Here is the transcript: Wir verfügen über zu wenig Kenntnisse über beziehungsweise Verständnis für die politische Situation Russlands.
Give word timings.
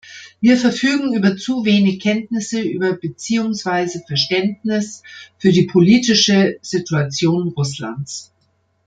Wir 0.39 0.57
verfügen 0.57 1.13
über 1.13 1.37
zu 1.37 1.63
wenig 1.63 1.99
Kenntnisse 1.99 2.59
über 2.59 2.93
beziehungsweise 2.93 4.01
Verständnis 4.07 5.03
für 5.37 5.51
die 5.51 5.67
politische 5.67 6.57
Situation 6.63 7.49
Russlands. 7.49 8.31